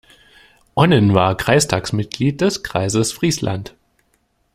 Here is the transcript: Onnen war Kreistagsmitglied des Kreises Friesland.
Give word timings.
Onnen 0.75 1.13
war 1.13 1.37
Kreistagsmitglied 1.37 2.41
des 2.41 2.63
Kreises 2.63 3.11
Friesland. 3.11 3.75